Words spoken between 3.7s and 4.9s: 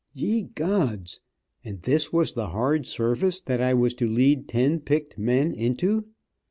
was to lead ten